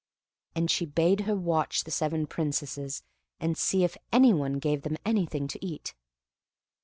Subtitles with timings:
[0.55, 3.03] And she bade her watch the seven Princesses,
[3.39, 5.93] and see if anyone gave them anything to eat.